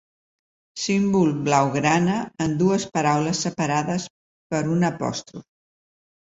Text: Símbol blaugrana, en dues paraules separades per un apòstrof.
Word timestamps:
Símbol 0.83 1.29
blaugrana, 1.49 2.15
en 2.45 2.55
dues 2.61 2.87
paraules 2.97 3.43
separades 3.49 4.09
per 4.55 4.63
un 4.79 4.91
apòstrof. 4.91 5.47